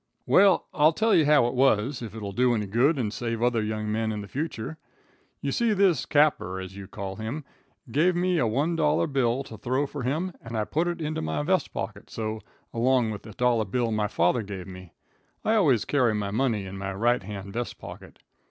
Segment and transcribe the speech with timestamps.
[0.25, 3.61] "Well, I'll tell you how it was, if it'll do any good and save other
[3.61, 4.79] young men in the future.
[5.41, 7.45] You see this capper, as you call him,
[7.91, 11.43] gave me a $1 bill to throw for him, and I put it into my
[11.43, 12.41] vest pocket so,
[12.73, 14.91] along with the dollar bill father gave me.
[15.45, 18.17] I always carry my money in my right hand vest pocket.